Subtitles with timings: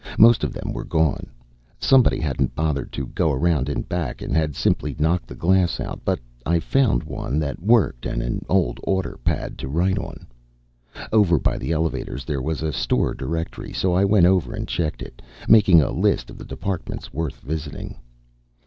[0.17, 1.27] Most of them were gone
[1.77, 6.01] somebody hadn't bothered to go around in back and had simply knocked the glass out
[6.03, 10.25] but I found one that worked and an old order pad to write on.
[11.13, 15.03] Over by the elevators there was a store directory, so I went over and checked
[15.03, 17.97] it, making a list of the departments worth visiting.